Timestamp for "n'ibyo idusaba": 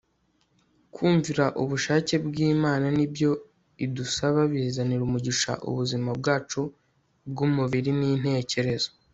2.97-4.39